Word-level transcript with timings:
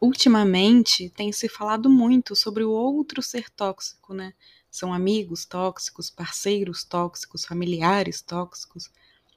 Ultimamente 0.00 1.08
tem 1.10 1.32
se 1.32 1.48
falado 1.48 1.88
muito 1.88 2.36
sobre 2.36 2.62
o 2.62 2.70
outro 2.70 3.22
ser 3.22 3.48
tóxico, 3.48 4.12
né? 4.12 4.34
São 4.70 4.92
amigos 4.92 5.46
tóxicos, 5.46 6.10
parceiros 6.10 6.84
tóxicos, 6.84 7.46
familiares 7.46 8.20
tóxicos. 8.20 8.90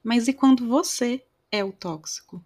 Mas 0.04 0.28
e 0.28 0.34
quando 0.34 0.68
você 0.68 1.24
é 1.50 1.64
o 1.64 1.72
tóxico? 1.72 2.44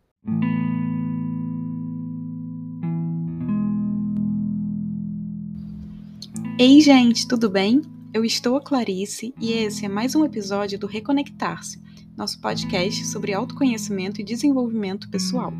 Ei, 6.60 6.80
gente, 6.82 7.28
tudo 7.28 7.50
bem? 7.50 7.82
Eu 8.14 8.24
estou 8.24 8.56
a 8.56 8.62
Clarice 8.62 9.34
e 9.40 9.54
esse 9.54 9.86
é 9.86 9.90
mais 9.90 10.14
um 10.14 10.24
episódio 10.24 10.78
do 10.78 10.86
Reconectar-se, 10.86 11.82
nosso 12.16 12.40
podcast 12.40 13.08
sobre 13.08 13.34
autoconhecimento 13.34 14.22
e 14.22 14.24
desenvolvimento 14.24 15.10
pessoal. 15.10 15.52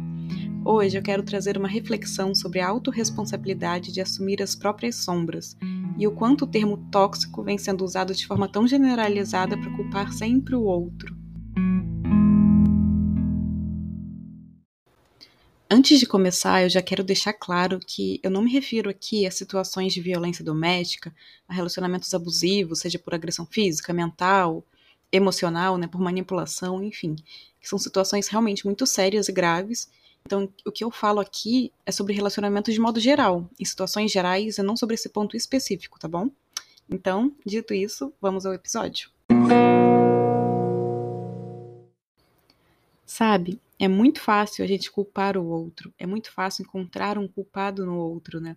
Hoje 0.66 0.98
eu 0.98 1.02
quero 1.04 1.24
trazer 1.24 1.58
uma 1.58 1.68
reflexão 1.68 2.34
sobre 2.34 2.62
a 2.62 2.70
autorresponsabilidade 2.70 3.92
de 3.92 4.00
assumir 4.00 4.42
as 4.42 4.56
próprias 4.56 4.96
sombras 4.96 5.58
e 5.98 6.08
o 6.08 6.12
quanto 6.14 6.46
o 6.46 6.48
termo 6.48 6.78
tóxico 6.90 7.44
vem 7.44 7.58
sendo 7.58 7.84
usado 7.84 8.16
de 8.16 8.26
forma 8.26 8.48
tão 8.48 8.66
generalizada 8.66 9.58
para 9.58 9.76
culpar 9.76 10.14
sempre 10.14 10.56
o 10.56 10.64
outro. 10.64 11.14
Antes 15.70 16.00
de 16.00 16.06
começar, 16.06 16.64
eu 16.64 16.70
já 16.70 16.82
quero 16.82 17.04
deixar 17.04 17.34
claro 17.34 17.78
que 17.86 18.22
eu 18.24 18.32
não 18.32 18.42
me 18.42 18.52
refiro 18.52 18.90
aqui 18.90 19.28
a 19.28 19.32
situações 19.32 19.92
de 19.94 20.00
violência 20.00 20.46
doméstica, 20.46 21.14
a 21.46 21.54
relacionamentos 21.54 22.14
abusivos, 22.14 22.80
seja 22.80 22.98
por 22.98 23.14
agressão 23.14 23.46
física, 23.46 23.92
mental, 23.92 24.64
emocional, 25.12 25.78
né, 25.78 25.88
por 25.88 26.00
manipulação, 26.00 26.82
enfim, 26.82 27.16
que 27.60 27.68
são 27.68 27.78
situações 27.78 28.30
realmente 28.30 28.66
muito 28.66 28.86
sérias 28.86 29.28
e 29.28 29.34
graves 29.34 29.90
então, 30.26 30.50
o 30.66 30.72
que 30.72 30.84
eu 30.84 30.90
falo 30.90 31.20
aqui 31.20 31.72
é 31.86 31.92
sobre 31.92 32.14
relacionamentos 32.14 32.74
de 32.74 32.80
modo 32.80 33.00
geral, 33.00 33.50
em 33.60 33.66
situações 33.66 34.10
gerais 34.10 34.58
e 34.58 34.64
não 34.64 34.78
sobre 34.78 34.96
esse 34.96 35.10
ponto 35.10 35.36
específico, 35.36 36.00
tá 36.00 36.08
bom? 36.08 36.30
Então, 36.90 37.36
dito 37.46 37.74
isso, 37.74 38.14
vamos 38.22 38.46
ao 38.46 38.54
episódio. 38.54 39.10
Sabe, 43.06 43.62
é 43.78 43.88
muito 43.88 44.22
fácil 44.22 44.64
a 44.64 44.68
gente 44.68 44.90
culpar 44.90 45.38
o 45.38 45.46
outro, 45.46 45.94
é 46.00 46.06
muito 46.08 46.32
fácil 46.32 46.64
encontrar 46.64 47.18
um 47.18 47.28
culpado 47.28 47.86
no 47.86 47.98
outro, 47.98 48.40
né? 48.40 48.56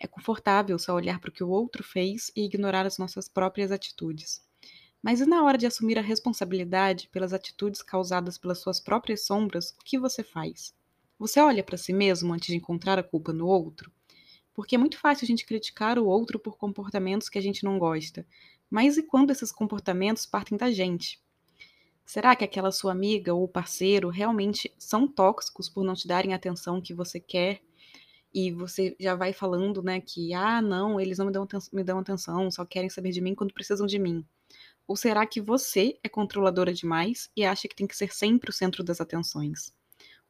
É 0.00 0.08
confortável 0.08 0.78
só 0.78 0.94
olhar 0.94 1.20
para 1.20 1.30
o 1.30 1.32
que 1.32 1.44
o 1.44 1.48
outro 1.48 1.84
fez 1.84 2.30
e 2.34 2.44
ignorar 2.44 2.84
as 2.84 2.98
nossas 2.98 3.28
próprias 3.28 3.70
atitudes. 3.70 4.42
Mas 5.00 5.20
e 5.20 5.26
na 5.26 5.44
hora 5.44 5.56
de 5.56 5.66
assumir 5.66 5.96
a 5.96 6.02
responsabilidade 6.02 7.08
pelas 7.12 7.32
atitudes 7.32 7.82
causadas 7.82 8.36
pelas 8.36 8.58
suas 8.58 8.80
próprias 8.80 9.24
sombras, 9.24 9.70
o 9.80 9.84
que 9.84 9.98
você 9.98 10.24
faz? 10.24 10.74
Você 11.18 11.40
olha 11.40 11.62
para 11.62 11.76
si 11.76 11.92
mesmo 11.92 12.32
antes 12.32 12.48
de 12.48 12.56
encontrar 12.56 12.98
a 12.98 13.02
culpa 13.02 13.32
no 13.32 13.46
outro? 13.46 13.92
Porque 14.52 14.74
é 14.74 14.78
muito 14.78 14.98
fácil 14.98 15.24
a 15.24 15.26
gente 15.26 15.46
criticar 15.46 15.98
o 15.98 16.06
outro 16.06 16.38
por 16.38 16.56
comportamentos 16.56 17.28
que 17.28 17.38
a 17.38 17.42
gente 17.42 17.64
não 17.64 17.78
gosta. 17.78 18.26
Mas 18.68 18.96
e 18.96 19.02
quando 19.02 19.30
esses 19.30 19.52
comportamentos 19.52 20.26
partem 20.26 20.58
da 20.58 20.70
gente? 20.70 21.22
Será 22.04 22.36
que 22.36 22.44
aquela 22.44 22.70
sua 22.70 22.92
amiga 22.92 23.32
ou 23.32 23.48
parceiro 23.48 24.08
realmente 24.10 24.72
são 24.78 25.08
tóxicos 25.08 25.68
por 25.68 25.84
não 25.84 25.94
te 25.94 26.06
darem 26.06 26.32
a 26.32 26.36
atenção 26.36 26.80
que 26.80 26.92
você 26.92 27.18
quer? 27.18 27.62
E 28.32 28.50
você 28.50 28.96
já 28.98 29.14
vai 29.14 29.32
falando, 29.32 29.82
né, 29.82 30.00
que, 30.00 30.34
ah, 30.34 30.60
não, 30.60 31.00
eles 31.00 31.18
não 31.18 31.26
me 31.26 31.32
dão, 31.32 31.46
me 31.72 31.84
dão 31.84 31.98
atenção, 32.00 32.50
só 32.50 32.64
querem 32.64 32.90
saber 32.90 33.10
de 33.10 33.20
mim 33.20 33.34
quando 33.34 33.54
precisam 33.54 33.86
de 33.86 33.98
mim. 33.98 34.26
Ou 34.86 34.96
será 34.96 35.26
que 35.26 35.40
você 35.40 35.98
é 36.02 36.08
controladora 36.08 36.74
demais 36.74 37.30
e 37.36 37.44
acha 37.44 37.68
que 37.68 37.76
tem 37.76 37.86
que 37.86 37.96
ser 37.96 38.12
sempre 38.12 38.50
o 38.50 38.52
centro 38.52 38.82
das 38.84 39.00
atenções? 39.00 39.72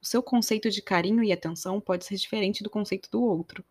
O 0.04 0.06
seu 0.06 0.22
conceito 0.22 0.68
de 0.68 0.82
carinho 0.82 1.24
e 1.24 1.32
atenção 1.32 1.80
pode 1.80 2.04
ser 2.04 2.16
diferente 2.16 2.62
do 2.62 2.68
conceito 2.68 3.10
do 3.10 3.22
outro. 3.22 3.64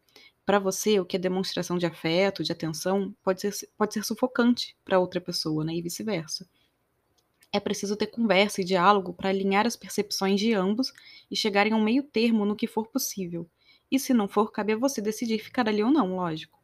Para 0.43 0.57
você, 0.57 0.99
o 0.99 1.05
que 1.05 1.15
é 1.15 1.19
demonstração 1.19 1.77
de 1.77 1.85
afeto, 1.85 2.43
de 2.43 2.51
atenção, 2.51 3.15
pode 3.21 3.39
ser, 3.39 3.69
pode 3.77 3.93
ser 3.93 4.03
sufocante 4.03 4.75
para 4.83 4.97
outra 4.97 5.21
pessoa, 5.21 5.63
né? 5.63 5.75
E 5.75 5.81
vice-versa. 5.83 6.49
É 7.51 7.59
preciso 7.59 7.95
ter 7.95 8.07
conversa 8.07 8.61
e 8.61 8.63
diálogo 8.63 9.13
para 9.13 9.29
alinhar 9.29 9.67
as 9.67 9.75
percepções 9.75 10.39
de 10.39 10.55
ambos 10.55 10.91
e 11.29 11.35
chegarem 11.35 11.71
a 11.71 11.75
um 11.75 11.83
meio 11.83 12.01
termo 12.01 12.45
no 12.45 12.55
que 12.55 12.65
for 12.65 12.87
possível. 12.87 13.47
E 13.91 13.99
se 13.99 14.11
não 14.11 14.27
for, 14.27 14.51
cabe 14.51 14.73
a 14.73 14.77
você 14.77 14.99
decidir 15.03 15.37
ficar 15.37 15.69
ali 15.69 15.83
ou 15.83 15.91
não, 15.91 16.15
lógico. 16.15 16.59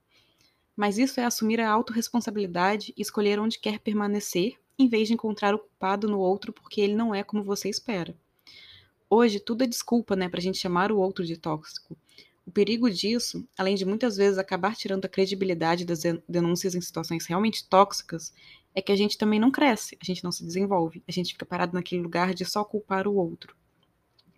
Mas 0.75 0.97
isso 0.97 1.19
é 1.19 1.25
assumir 1.25 1.61
a 1.61 1.69
autorresponsabilidade 1.69 2.91
e 2.97 3.03
escolher 3.03 3.39
onde 3.39 3.59
quer 3.59 3.77
permanecer, 3.77 4.55
em 4.79 4.87
vez 4.87 5.07
de 5.07 5.13
encontrar 5.13 5.53
o 5.53 5.59
culpado 5.59 6.07
no 6.07 6.17
outro 6.17 6.51
porque 6.51 6.81
ele 6.81 6.95
não 6.95 7.13
é 7.13 7.23
como 7.23 7.43
você 7.43 7.69
espera. 7.69 8.17
Hoje, 9.09 9.39
tudo 9.39 9.63
é 9.63 9.67
desculpa, 9.67 10.15
né, 10.15 10.29
pra 10.29 10.39
gente 10.39 10.59
chamar 10.59 10.91
o 10.91 10.99
outro 10.99 11.25
de 11.25 11.35
tóxico. 11.35 11.97
O 12.45 12.51
perigo 12.51 12.89
disso, 12.89 13.47
além 13.57 13.75
de 13.75 13.85
muitas 13.85 14.17
vezes 14.17 14.37
acabar 14.37 14.75
tirando 14.75 15.05
a 15.05 15.09
credibilidade 15.09 15.85
das 15.85 16.01
denúncias 16.27 16.75
em 16.75 16.81
situações 16.81 17.25
realmente 17.25 17.67
tóxicas, 17.67 18.33
é 18.75 18.81
que 18.81 18.91
a 18.91 18.95
gente 18.95 19.17
também 19.17 19.39
não 19.39 19.51
cresce, 19.51 19.97
a 20.01 20.05
gente 20.05 20.23
não 20.23 20.31
se 20.31 20.45
desenvolve, 20.45 21.03
a 21.07 21.11
gente 21.11 21.33
fica 21.33 21.45
parado 21.45 21.73
naquele 21.73 22.01
lugar 22.01 22.33
de 22.33 22.45
só 22.45 22.63
culpar 22.63 23.07
o 23.07 23.15
outro. 23.15 23.55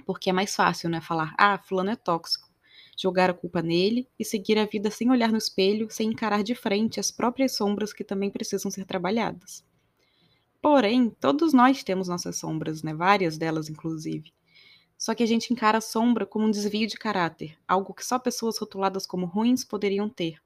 Porque 0.05 0.29
é 0.29 0.33
mais 0.33 0.55
fácil, 0.55 0.89
né, 0.89 1.01
falar, 1.01 1.35
ah, 1.37 1.57
fulano 1.57 1.89
é 1.89 1.95
tóxico, 1.95 2.49
jogar 2.97 3.29
a 3.29 3.33
culpa 3.33 3.61
nele 3.61 4.07
e 4.17 4.23
seguir 4.23 4.57
a 4.57 4.65
vida 4.65 4.89
sem 4.89 5.09
olhar 5.11 5.31
no 5.31 5.37
espelho, 5.37 5.89
sem 5.89 6.09
encarar 6.09 6.43
de 6.43 6.55
frente 6.55 6.99
as 6.99 7.11
próprias 7.11 7.55
sombras 7.55 7.91
que 7.93 8.03
também 8.03 8.29
precisam 8.29 8.71
ser 8.71 8.85
trabalhadas. 8.85 9.65
Porém, 10.61 11.09
todos 11.19 11.53
nós 11.53 11.83
temos 11.83 12.07
nossas 12.07 12.37
sombras, 12.37 12.83
né, 12.83 12.93
várias 12.93 13.37
delas 13.37 13.69
inclusive. 13.69 14.31
Só 15.01 15.15
que 15.15 15.23
a 15.23 15.25
gente 15.25 15.51
encara 15.51 15.79
a 15.79 15.81
sombra 15.81 16.27
como 16.27 16.45
um 16.45 16.51
desvio 16.51 16.85
de 16.85 16.95
caráter, 16.95 17.57
algo 17.67 17.91
que 17.91 18.05
só 18.05 18.19
pessoas 18.19 18.59
rotuladas 18.59 19.07
como 19.07 19.25
ruins 19.25 19.65
poderiam 19.65 20.07
ter. 20.07 20.39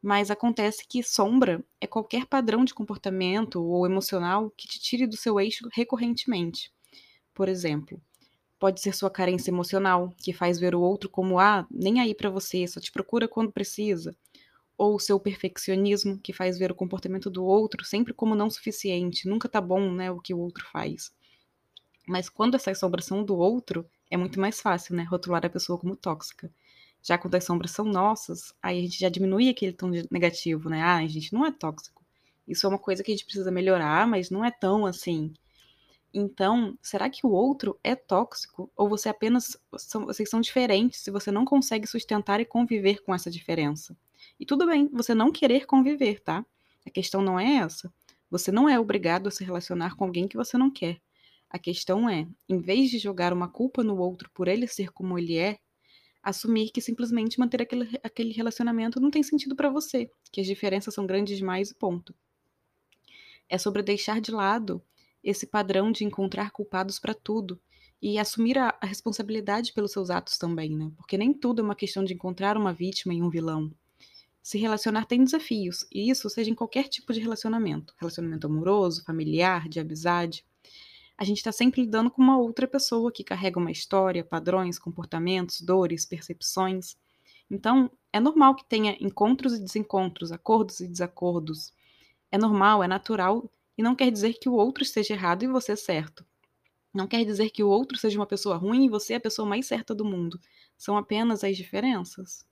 Mas 0.00 0.30
acontece 0.30 0.86
que 0.88 1.02
sombra 1.02 1.62
é 1.78 1.86
qualquer 1.86 2.24
padrão 2.24 2.64
de 2.64 2.72
comportamento 2.72 3.62
ou 3.62 3.84
emocional 3.84 4.50
que 4.56 4.66
te 4.66 4.80
tire 4.80 5.06
do 5.06 5.14
seu 5.14 5.38
eixo 5.38 5.68
recorrentemente. 5.74 6.72
Por 7.34 7.50
exemplo, 7.50 8.00
pode 8.58 8.80
ser 8.80 8.94
sua 8.94 9.10
carência 9.10 9.50
emocional, 9.50 10.14
que 10.22 10.32
faz 10.32 10.58
ver 10.58 10.74
o 10.74 10.80
outro 10.80 11.10
como 11.10 11.38
ah, 11.38 11.66
nem 11.70 12.00
aí 12.00 12.14
para 12.14 12.30
você, 12.30 12.66
só 12.66 12.80
te 12.80 12.90
procura 12.90 13.28
quando 13.28 13.52
precisa. 13.52 14.16
Ou 14.78 14.98
seu 14.98 15.20
perfeccionismo, 15.20 16.18
que 16.18 16.32
faz 16.32 16.58
ver 16.58 16.72
o 16.72 16.74
comportamento 16.74 17.28
do 17.28 17.44
outro 17.44 17.84
sempre 17.84 18.14
como 18.14 18.34
não 18.34 18.48
suficiente, 18.48 19.28
nunca 19.28 19.50
tá 19.50 19.60
bom, 19.60 19.92
né, 19.92 20.10
o 20.10 20.18
que 20.18 20.32
o 20.32 20.38
outro 20.38 20.66
faz. 20.72 21.12
Mas 22.06 22.28
quando 22.28 22.54
essas 22.54 22.78
sombras 22.78 23.04
são 23.04 23.24
do 23.24 23.36
outro, 23.36 23.88
é 24.10 24.16
muito 24.16 24.40
mais 24.40 24.60
fácil, 24.60 24.94
né? 24.94 25.02
Rotular 25.02 25.44
a 25.44 25.50
pessoa 25.50 25.78
como 25.78 25.96
tóxica. 25.96 26.50
Já 27.02 27.18
quando 27.18 27.34
as 27.34 27.44
sombras 27.44 27.72
são 27.72 27.84
nossas, 27.84 28.54
aí 28.62 28.78
a 28.78 28.82
gente 28.82 28.98
já 28.98 29.08
diminui 29.08 29.48
aquele 29.48 29.72
tom 29.72 29.90
negativo, 30.10 30.68
né? 30.68 30.82
Ah, 30.82 30.96
a 30.96 31.06
gente 31.06 31.32
não 31.32 31.44
é 31.44 31.50
tóxico. 31.50 32.04
Isso 32.46 32.64
é 32.66 32.68
uma 32.68 32.78
coisa 32.78 33.02
que 33.02 33.10
a 33.10 33.14
gente 33.14 33.24
precisa 33.24 33.50
melhorar, 33.50 34.06
mas 34.06 34.30
não 34.30 34.44
é 34.44 34.50
tão 34.50 34.86
assim. 34.86 35.34
Então, 36.14 36.78
será 36.80 37.10
que 37.10 37.26
o 37.26 37.30
outro 37.30 37.78
é 37.82 37.94
tóxico? 37.94 38.70
Ou 38.76 38.88
você 38.88 39.08
apenas. 39.08 39.56
São, 39.76 40.06
vocês 40.06 40.30
são 40.30 40.40
diferentes 40.40 41.00
se 41.00 41.10
você 41.10 41.30
não 41.30 41.44
consegue 41.44 41.86
sustentar 41.86 42.40
e 42.40 42.44
conviver 42.44 43.02
com 43.02 43.14
essa 43.14 43.30
diferença? 43.30 43.96
E 44.38 44.46
tudo 44.46 44.66
bem, 44.66 44.88
você 44.92 45.14
não 45.14 45.32
querer 45.32 45.66
conviver, 45.66 46.20
tá? 46.20 46.44
A 46.86 46.90
questão 46.90 47.20
não 47.20 47.38
é 47.38 47.56
essa. 47.56 47.92
Você 48.30 48.50
não 48.50 48.68
é 48.68 48.78
obrigado 48.78 49.28
a 49.28 49.30
se 49.30 49.44
relacionar 49.44 49.96
com 49.96 50.04
alguém 50.04 50.26
que 50.26 50.36
você 50.36 50.56
não 50.56 50.70
quer. 50.70 51.00
A 51.48 51.58
questão 51.58 52.08
é, 52.08 52.26
em 52.48 52.60
vez 52.60 52.90
de 52.90 52.98
jogar 52.98 53.32
uma 53.32 53.48
culpa 53.48 53.82
no 53.82 53.96
outro 53.96 54.30
por 54.34 54.48
ele 54.48 54.66
ser 54.66 54.92
como 54.92 55.18
ele 55.18 55.36
é, 55.36 55.58
assumir 56.22 56.70
que 56.70 56.80
simplesmente 56.80 57.38
manter 57.38 57.62
aquele, 57.62 57.88
aquele 58.02 58.32
relacionamento 58.32 59.00
não 59.00 59.12
tem 59.12 59.22
sentido 59.22 59.54
para 59.54 59.70
você, 59.70 60.10
que 60.32 60.40
as 60.40 60.46
diferenças 60.46 60.92
são 60.92 61.06
grandes 61.06 61.38
demais 61.38 61.70
e 61.70 61.74
ponto. 61.74 62.12
É 63.48 63.56
sobre 63.56 63.80
deixar 63.80 64.20
de 64.20 64.32
lado 64.32 64.82
esse 65.22 65.46
padrão 65.46 65.92
de 65.92 66.04
encontrar 66.04 66.50
culpados 66.50 66.98
para 66.98 67.14
tudo 67.14 67.60
e 68.02 68.18
assumir 68.18 68.58
a, 68.58 68.76
a, 68.80 68.86
responsabilidade 68.86 69.72
pelos 69.72 69.92
seus 69.92 70.10
atos 70.10 70.36
também, 70.36 70.76
né? 70.76 70.90
Porque 70.96 71.16
nem 71.16 71.32
tudo 71.32 71.62
é 71.62 71.64
uma 71.64 71.74
questão 71.74 72.04
de 72.04 72.12
encontrar 72.12 72.56
uma 72.56 72.72
vítima 72.72 73.14
e 73.14 73.22
um 73.22 73.30
vilão. 73.30 73.72
Se 74.42 74.58
relacionar 74.58 75.06
tem 75.06 75.24
desafios, 75.24 75.86
e 75.92 76.10
isso 76.10 76.28
seja 76.28 76.50
em 76.50 76.54
qualquer 76.54 76.88
tipo 76.88 77.12
de 77.12 77.20
relacionamento 77.20 77.94
relacionamento 77.98 78.46
amoroso, 78.46 79.04
familiar, 79.04 79.68
de 79.68 79.80
amizade 79.80 80.44
a 81.18 81.24
gente 81.24 81.38
está 81.38 81.50
sempre 81.50 81.80
lidando 81.80 82.10
com 82.10 82.20
uma 82.20 82.38
outra 82.38 82.68
pessoa 82.68 83.10
que 83.10 83.24
carrega 83.24 83.58
uma 83.58 83.70
história, 83.70 84.22
padrões, 84.22 84.78
comportamentos, 84.78 85.62
dores, 85.62 86.04
percepções. 86.04 86.96
Então, 87.50 87.90
é 88.12 88.20
normal 88.20 88.54
que 88.54 88.64
tenha 88.64 88.96
encontros 89.00 89.54
e 89.54 89.62
desencontros, 89.62 90.30
acordos 90.30 90.80
e 90.80 90.86
desacordos. 90.86 91.72
É 92.30 92.36
normal, 92.36 92.82
é 92.82 92.88
natural 92.88 93.50
e 93.78 93.82
não 93.82 93.94
quer 93.94 94.10
dizer 94.10 94.34
que 94.34 94.48
o 94.48 94.54
outro 94.54 94.82
esteja 94.82 95.14
errado 95.14 95.42
e 95.42 95.48
você 95.48 95.74
certo. 95.74 96.24
Não 96.92 97.06
quer 97.06 97.24
dizer 97.24 97.50
que 97.50 97.62
o 97.62 97.68
outro 97.68 97.96
seja 97.96 98.18
uma 98.18 98.26
pessoa 98.26 98.56
ruim 98.56 98.84
e 98.84 98.90
você 98.90 99.14
é 99.14 99.16
a 99.16 99.20
pessoa 99.20 99.48
mais 99.48 99.66
certa 99.66 99.94
do 99.94 100.04
mundo. 100.04 100.38
São 100.76 100.98
apenas 100.98 101.42
as 101.42 101.56
diferenças. 101.56 102.44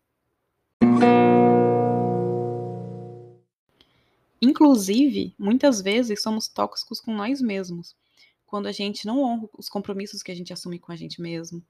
Inclusive, 4.41 5.35
muitas 5.39 5.83
vezes 5.83 6.23
somos 6.23 6.49
tóxicos 6.49 7.01
com 7.01 7.15
nós 7.15 7.41
mesmos 7.43 7.95
quando 8.55 8.69
a 8.69 8.73
gente 8.73 9.05
não 9.05 9.21
honra 9.21 9.49
os 9.59 9.69
compromissos 9.69 10.23
que 10.23 10.31
a 10.31 10.35
gente 10.35 10.53
assume 10.53 10.79
com 10.79 10.93
a 10.93 10.95
gente 10.95 11.21
mesmo, 11.21 11.61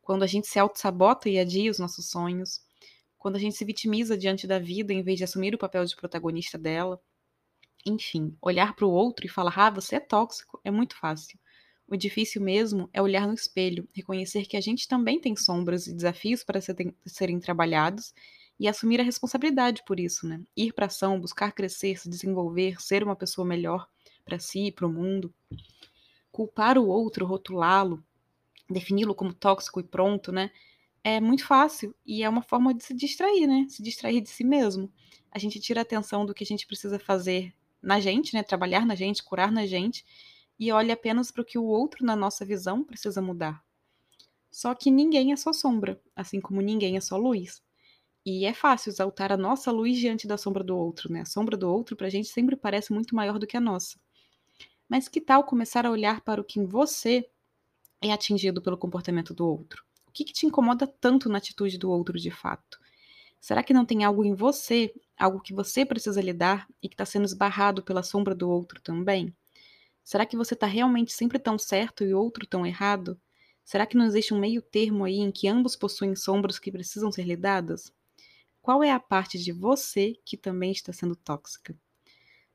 quando 0.00 0.22
a 0.22 0.26
gente 0.26 0.46
se 0.46 0.58
auto-sabota 0.58 1.28
e 1.28 1.38
adia 1.38 1.70
os 1.70 1.78
nossos 1.78 2.08
sonhos, 2.08 2.62
quando 3.18 3.36
a 3.36 3.38
gente 3.38 3.56
se 3.56 3.62
vitimiza 3.62 4.16
diante 4.16 4.46
da 4.46 4.58
vida 4.58 4.90
em 4.90 5.02
vez 5.02 5.18
de 5.18 5.24
assumir 5.24 5.54
o 5.54 5.58
papel 5.58 5.84
de 5.84 5.94
protagonista 5.94 6.56
dela. 6.56 6.98
Enfim, 7.84 8.34
olhar 8.40 8.74
para 8.74 8.86
o 8.86 8.90
outro 8.90 9.26
e 9.26 9.28
falar, 9.28 9.52
ah, 9.54 9.68
você 9.68 9.96
é 9.96 10.00
tóxico, 10.00 10.58
é 10.64 10.70
muito 10.70 10.96
fácil. 10.96 11.38
O 11.86 11.94
difícil 11.94 12.40
mesmo 12.40 12.88
é 12.90 13.02
olhar 13.02 13.26
no 13.26 13.34
espelho, 13.34 13.86
reconhecer 13.92 14.46
que 14.46 14.56
a 14.56 14.62
gente 14.62 14.88
também 14.88 15.20
tem 15.20 15.36
sombras 15.36 15.86
e 15.88 15.92
desafios 15.92 16.42
para 16.42 16.58
serem 17.04 17.38
trabalhados 17.38 18.14
e 18.58 18.66
assumir 18.66 18.98
a 18.98 19.04
responsabilidade 19.04 19.82
por 19.86 20.00
isso, 20.00 20.26
né? 20.26 20.40
Ir 20.56 20.72
para 20.72 20.86
ação, 20.86 21.20
buscar 21.20 21.52
crescer, 21.52 21.98
se 21.98 22.08
desenvolver, 22.08 22.80
ser 22.80 23.04
uma 23.04 23.14
pessoa 23.14 23.46
melhor 23.46 23.86
para 24.24 24.38
si 24.38 24.68
e 24.68 24.72
para 24.72 24.86
o 24.86 24.90
mundo. 24.90 25.34
Culpar 26.32 26.78
o 26.78 26.86
outro, 26.86 27.26
rotulá-lo, 27.26 28.02
defini-lo 28.68 29.14
como 29.14 29.34
tóxico 29.34 29.80
e 29.80 29.84
pronto, 29.84 30.32
né? 30.32 30.50
É 31.02 31.20
muito 31.20 31.44
fácil 31.46 31.94
e 32.04 32.22
é 32.22 32.28
uma 32.28 32.42
forma 32.42 32.74
de 32.74 32.84
se 32.84 32.94
distrair, 32.94 33.46
né? 33.46 33.66
Se 33.68 33.82
distrair 33.82 34.20
de 34.20 34.28
si 34.28 34.44
mesmo. 34.44 34.92
A 35.30 35.38
gente 35.38 35.60
tira 35.60 35.80
a 35.80 35.82
atenção 35.82 36.26
do 36.26 36.34
que 36.34 36.44
a 36.44 36.46
gente 36.46 36.66
precisa 36.66 36.98
fazer 36.98 37.54
na 37.82 38.00
gente, 38.00 38.34
né? 38.34 38.42
Trabalhar 38.42 38.86
na 38.86 38.94
gente, 38.94 39.22
curar 39.24 39.50
na 39.50 39.66
gente 39.66 40.04
e 40.58 40.70
olha 40.70 40.94
apenas 40.94 41.30
para 41.30 41.42
o 41.42 41.44
que 41.44 41.58
o 41.58 41.64
outro, 41.64 42.04
na 42.04 42.14
nossa 42.14 42.44
visão, 42.44 42.84
precisa 42.84 43.22
mudar. 43.22 43.64
Só 44.50 44.74
que 44.74 44.90
ninguém 44.90 45.32
é 45.32 45.36
só 45.36 45.52
sombra, 45.52 46.00
assim 46.14 46.40
como 46.40 46.60
ninguém 46.60 46.96
é 46.96 47.00
só 47.00 47.16
luz. 47.16 47.62
E 48.26 48.44
é 48.44 48.52
fácil 48.52 48.90
exaltar 48.90 49.32
a 49.32 49.36
nossa 49.36 49.72
luz 49.72 49.98
diante 49.98 50.26
da 50.26 50.36
sombra 50.36 50.62
do 50.62 50.76
outro, 50.76 51.10
né? 51.10 51.22
A 51.22 51.24
sombra 51.24 51.56
do 51.56 51.70
outro 51.70 51.96
para 51.96 52.08
a 52.08 52.10
gente 52.10 52.28
sempre 52.28 52.56
parece 52.56 52.92
muito 52.92 53.14
maior 53.14 53.38
do 53.38 53.46
que 53.46 53.56
a 53.56 53.60
nossa. 53.60 53.98
Mas 54.90 55.06
que 55.06 55.20
tal 55.20 55.44
começar 55.44 55.86
a 55.86 55.90
olhar 55.92 56.20
para 56.20 56.40
o 56.40 56.44
que 56.44 56.58
em 56.58 56.66
você 56.66 57.24
é 58.02 58.10
atingido 58.10 58.60
pelo 58.60 58.76
comportamento 58.76 59.32
do 59.32 59.46
outro? 59.46 59.84
O 60.04 60.10
que, 60.10 60.24
que 60.24 60.32
te 60.32 60.46
incomoda 60.46 60.84
tanto 60.84 61.28
na 61.28 61.38
atitude 61.38 61.78
do 61.78 61.88
outro 61.88 62.18
de 62.18 62.32
fato? 62.32 62.76
Será 63.40 63.62
que 63.62 63.72
não 63.72 63.86
tem 63.86 64.02
algo 64.02 64.24
em 64.24 64.34
você, 64.34 64.92
algo 65.16 65.38
que 65.40 65.54
você 65.54 65.86
precisa 65.86 66.20
lidar 66.20 66.66
e 66.82 66.88
que 66.88 66.94
está 66.94 67.06
sendo 67.06 67.24
esbarrado 67.24 67.84
pela 67.84 68.02
sombra 68.02 68.34
do 68.34 68.50
outro 68.50 68.80
também? 68.80 69.32
Será 70.02 70.26
que 70.26 70.36
você 70.36 70.54
está 70.54 70.66
realmente 70.66 71.12
sempre 71.12 71.38
tão 71.38 71.56
certo 71.56 72.02
e 72.02 72.12
outro 72.12 72.44
tão 72.44 72.66
errado? 72.66 73.16
Será 73.64 73.86
que 73.86 73.96
não 73.96 74.06
existe 74.06 74.34
um 74.34 74.40
meio 74.40 74.60
termo 74.60 75.04
aí 75.04 75.20
em 75.20 75.30
que 75.30 75.46
ambos 75.46 75.76
possuem 75.76 76.16
sombras 76.16 76.58
que 76.58 76.72
precisam 76.72 77.12
ser 77.12 77.22
lidadas? 77.22 77.92
Qual 78.60 78.82
é 78.82 78.90
a 78.90 78.98
parte 78.98 79.38
de 79.38 79.52
você 79.52 80.18
que 80.24 80.36
também 80.36 80.72
está 80.72 80.92
sendo 80.92 81.14
tóxica? 81.14 81.78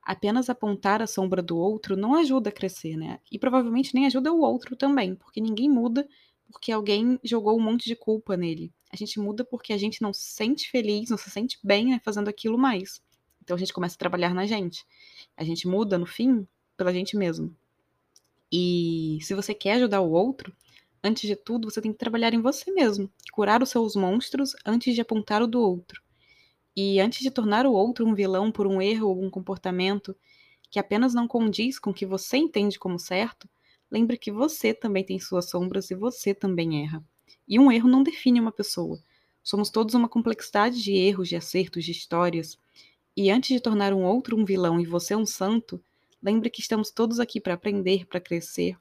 Apenas 0.06 0.50
apontar 0.50 1.02
a 1.02 1.08
sombra 1.08 1.42
do 1.42 1.58
outro 1.58 1.98
não 1.98 2.14
ajuda 2.14 2.50
a 2.50 2.54
crescer, 2.54 2.96
né? 2.96 3.20
E 3.32 3.40
provavelmente 3.40 3.96
nem 3.96 4.06
ajuda 4.06 4.32
o 4.32 4.40
outro 4.40 4.76
também, 4.76 5.16
porque 5.16 5.42
ninguém 5.42 5.68
muda 5.68 6.08
porque 6.52 6.72
alguém 6.72 7.20
jogou 7.24 7.58
um 7.58 7.62
monte 7.62 7.86
de 7.86 7.96
culpa 7.96 8.38
nele. 8.38 8.72
A 8.92 8.96
gente 8.96 9.20
muda 9.20 9.44
porque 9.44 9.74
a 9.74 9.78
gente 9.78 10.02
não 10.02 10.14
se 10.14 10.32
sente 10.32 10.70
feliz, 10.70 11.10
não 11.10 11.18
se 11.18 11.30
sente 11.30 11.60
bem 11.64 11.88
né, 11.88 12.02
fazendo 12.04 12.30
aquilo 12.30 12.58
mais. 12.58 13.02
Então 13.44 13.56
a 13.56 13.60
gente 13.60 13.74
começa 13.74 13.96
a 13.96 14.00
trabalhar 14.00 14.34
na 14.34 14.46
gente. 14.46 14.86
A 15.36 15.44
gente 15.44 15.68
muda, 15.68 15.98
no 15.98 16.06
fim, 16.06 16.48
pela 16.78 16.94
gente 16.94 17.18
mesmo. 17.18 17.56
E 18.52 19.18
se 19.22 19.34
você 19.34 19.54
quer 19.54 19.74
ajudar 19.74 20.02
o 20.02 20.12
outro, 20.12 20.56
antes 21.04 21.28
de 21.28 21.36
tudo, 21.36 21.70
você 21.70 21.82
tem 21.82 21.92
que 21.92 21.98
trabalhar 21.98 22.34
em 22.34 22.42
você 22.42 22.72
mesmo, 22.72 23.12
curar 23.32 23.62
os 23.62 23.70
seus 23.70 23.96
monstros 23.96 24.56
antes 24.66 24.96
de 24.96 25.02
apontar 25.02 25.42
o 25.42 25.48
do 25.48 25.60
outro. 25.60 26.02
E 26.76 27.00
antes 27.00 27.20
de 27.20 27.32
tornar 27.32 27.66
o 27.66 27.72
outro 27.72 28.06
um 28.06 28.14
vilão 28.14 28.52
por 28.52 28.68
um 28.68 28.82
erro 28.82 29.10
ou 29.10 29.24
um 29.24 29.30
comportamento 29.30 30.16
que 30.70 30.80
apenas 30.80 31.14
não 31.14 31.28
condiz 31.28 31.80
com 31.80 31.92
o 31.92 31.94
que 31.94 32.06
você 32.06 32.38
entende 32.38 32.78
como 32.78 33.00
certo, 33.00 33.48
lembre 33.90 34.18
que 34.18 34.32
você 34.32 34.74
também 34.74 35.04
tem 35.04 35.20
suas 35.20 35.50
sombras 35.50 35.90
e 35.90 35.96
você 35.96 36.34
também 36.34 36.84
erra. 36.84 37.04
E 37.48 37.58
um 37.60 37.72
erro 37.72 37.88
não 37.88 38.04
define 38.04 38.42
uma 38.42 38.52
pessoa. 38.52 39.00
Somos 39.44 39.70
todos 39.70 39.94
uma 39.94 40.10
complexidade 40.10 40.82
de 40.84 40.94
erros, 40.94 41.30
de 41.30 41.36
acertos, 41.36 41.86
de 41.86 41.92
histórias. 41.92 42.58
E 43.16 43.30
antes 43.30 43.50
de 43.50 43.62
tornar 43.62 43.94
um 43.94 44.04
outro 44.04 44.38
um 44.38 44.44
vilão 44.44 44.80
e 44.80 44.86
você 44.86 45.16
um 45.16 45.26
santo, 45.26 45.82
Lembre 46.26 46.50
que 46.50 46.60
estamos 46.60 46.90
todos 46.90 47.20
aqui 47.20 47.40
para 47.40 47.54
aprender, 47.54 48.08
para 48.08 48.20
crescer. 48.20 48.76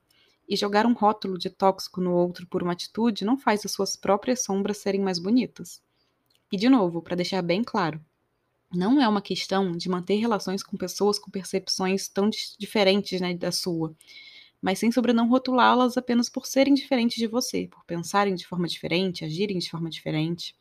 E 0.48 0.56
jogar 0.56 0.86
um 0.86 0.94
rótulo 0.94 1.36
de 1.36 1.50
tóxico 1.50 2.00
no 2.00 2.14
outro 2.14 2.46
por 2.46 2.62
uma 2.62 2.72
atitude 2.72 3.22
não 3.22 3.36
faz 3.36 3.66
as 3.66 3.72
suas 3.72 3.96
próprias 3.96 4.42
sombras 4.42 4.78
serem 4.78 5.02
mais 5.02 5.18
bonitas. 5.18 5.82
E 6.54 6.56
de 6.56 6.68
novo, 6.68 7.02
para 7.02 7.16
deixar 7.16 7.42
bem 7.42 7.64
claro, 7.64 8.00
não 8.72 9.02
é 9.02 9.08
uma 9.08 9.20
questão 9.20 9.72
de 9.72 9.88
manter 9.88 10.14
relações 10.20 10.62
com 10.62 10.76
pessoas 10.76 11.18
com 11.18 11.28
percepções 11.28 12.06
tão 12.06 12.30
diferentes 12.56 13.20
né, 13.20 13.34
da 13.34 13.50
sua, 13.50 13.92
mas 14.62 14.78
sim 14.78 14.92
sobre 14.92 15.12
não 15.12 15.28
rotulá-las 15.28 15.96
apenas 15.96 16.28
por 16.30 16.46
serem 16.46 16.72
diferentes 16.72 17.16
de 17.16 17.26
você, 17.26 17.66
por 17.66 17.84
pensarem 17.84 18.36
de 18.36 18.46
forma 18.46 18.68
diferente, 18.68 19.24
agirem 19.24 19.58
de 19.58 19.68
forma 19.68 19.90
diferente. 19.90 20.54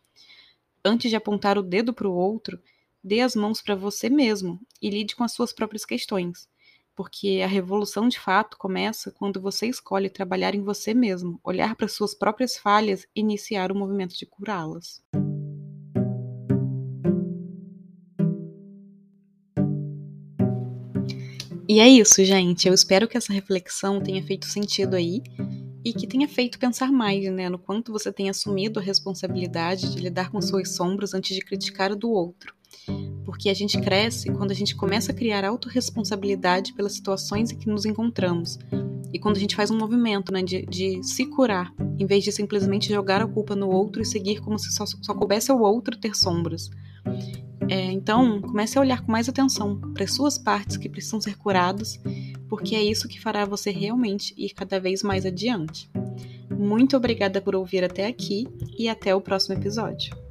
Antes 0.84 1.12
de 1.12 1.16
apontar 1.16 1.60
o 1.60 1.62
dedo 1.62 1.94
para 1.94 2.10
o 2.10 2.16
outro, 2.16 2.60
dê 3.04 3.22
as 3.22 3.36
mãos 3.36 3.62
para 3.62 3.76
você 3.76 4.10
mesmo 4.10 4.60
e 4.82 4.90
lide 4.90 5.16
com 5.16 5.24
as 5.24 5.34
suas 5.34 5.54
próprias 5.54 5.86
questões 5.86 6.50
porque 6.96 7.42
a 7.44 7.48
revolução 7.48 8.08
de 8.08 8.20
fato 8.20 8.56
começa 8.56 9.12
quando 9.12 9.42
você 9.42 9.68
escolhe 9.68 10.12
trabalhar 10.12 10.54
em 10.54 10.62
você 10.62 10.94
mesmo, 10.94 11.40
olhar 11.44 11.76
para 11.76 11.88
suas 11.88 12.14
próprias 12.14 12.56
falhas 12.56 13.08
e 13.16 13.20
iniciar 13.20 13.72
o 13.72 13.76
movimento 13.76 14.16
de 14.16 14.28
curá-las. 14.28 15.02
E 21.68 21.80
é 21.80 21.88
isso, 21.88 22.24
gente. 22.24 22.68
Eu 22.68 22.74
espero 22.74 23.08
que 23.08 23.18
essa 23.18 23.32
reflexão 23.32 24.02
tenha 24.02 24.22
feito 24.24 24.46
sentido 24.46 24.96
aí 24.96 25.22
e 25.84 25.94
que 25.94 26.08
tenha 26.08 26.28
feito 26.28 26.60
pensar 26.60 26.92
mais, 26.92 27.24
né, 27.32 27.50
no 27.50 27.60
quanto 27.60 27.92
você 27.92 28.12
tem 28.12 28.30
assumido 28.30 28.80
a 28.80 28.84
responsabilidade 28.84 29.94
de 29.94 30.02
lidar 30.02 30.30
com 30.30 30.42
suas 30.42 30.76
sombras 30.76 31.14
antes 31.14 31.36
de 31.36 31.42
criticar 31.42 31.92
o 31.92 31.96
do 31.96 32.10
outro 32.10 32.54
porque 33.24 33.50
a 33.50 33.54
gente 33.54 33.80
cresce 33.80 34.32
quando 34.32 34.52
a 34.52 34.54
gente 34.54 34.76
começa 34.76 35.12
a 35.12 35.16
criar 35.16 35.46
autorresponsabilidade 35.46 36.74
pelas 36.74 36.94
situações 36.94 37.52
em 37.52 37.58
que 37.58 37.68
nos 37.68 37.86
encontramos. 37.86 38.60
E 39.12 39.20
quando 39.20 39.38
a 39.38 39.40
gente 39.40 39.56
faz 39.56 39.70
um 39.70 39.78
movimento 39.78 40.34
né, 40.34 40.42
de, 40.42 40.66
de 40.66 41.04
se 41.04 41.26
curar, 41.26 41.74
em 42.00 42.06
vez 42.06 42.24
de 42.24 42.32
simplesmente 42.32 42.90
jogar 42.90 43.22
a 43.22 43.28
culpa 43.28 43.56
no 43.56 43.70
outro 43.70 44.02
e 44.02 44.06
seguir 44.06 44.42
como 44.42 44.58
se 44.58 44.72
só, 44.72 44.86
só 44.86 45.14
coubesse 45.14 45.52
ao 45.52 45.62
outro 45.62 45.98
ter 45.98 46.16
sombras. 46.16 46.70
É, 47.70 47.92
então, 47.92 48.42
comece 48.42 48.78
a 48.78 48.82
olhar 48.82 49.02
com 49.02 49.12
mais 49.12 49.28
atenção 49.30 49.80
para 49.94 50.04
as 50.04 50.14
suas 50.14 50.38
partes 50.38 50.78
que 50.78 50.90
precisam 50.90 51.22
ser 51.22 51.38
curadas, 51.38 52.00
porque 52.48 52.76
é 52.76 52.84
isso 52.84 53.08
que 53.08 53.20
fará 53.20 53.46
você 53.46 53.72
realmente 53.72 54.34
ir 54.38 54.54
cada 54.54 54.80
vez 54.80 55.02
mais 55.02 55.26
adiante. 55.26 55.90
Muito 56.50 56.96
obrigada 56.96 57.42
por 57.42 57.56
ouvir 57.56 57.84
até 57.84 58.06
aqui 58.06 58.48
e 58.78 58.88
até 58.88 59.16
o 59.16 59.22
próximo 59.22 59.56
episódio. 59.56 60.23